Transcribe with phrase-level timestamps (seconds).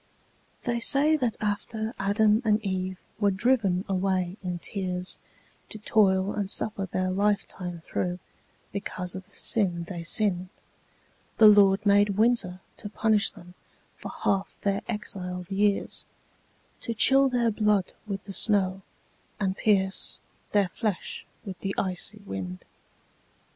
[0.63, 5.19] They say that after Adam and Eve were driven away in tears
[5.69, 8.17] To toil and suffer their life time through,
[8.71, 10.49] because of the sin they sinned,
[11.37, 13.53] The Lord made Winter to punish them
[13.95, 16.07] for half their exiled years,
[16.79, 18.81] To chill their blood with the snow,
[19.39, 20.19] and pierce
[20.51, 22.65] their flesh with the icy wind.